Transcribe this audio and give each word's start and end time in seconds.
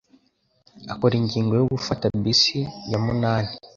Akora 0.93 1.13
ingingo 1.21 1.53
yo 1.59 1.65
gufata 1.73 2.05
bisi 2.23 2.57
ya 2.91 2.99
munani. 3.05 3.51